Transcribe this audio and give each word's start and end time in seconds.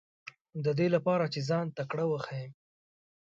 دې 0.79 0.87
لپاره 0.95 1.25
چې 1.33 1.39
ځان 1.49 1.65
تکړه 1.77 2.05
وښیم. 2.07 2.51